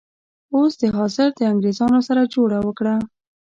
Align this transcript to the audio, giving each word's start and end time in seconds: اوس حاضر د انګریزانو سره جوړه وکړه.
اوس 0.55 0.73
حاضر 0.97 1.27
د 1.37 1.41
انګریزانو 1.51 1.99
سره 2.07 2.21
جوړه 2.33 2.57
وکړه. 2.67 2.95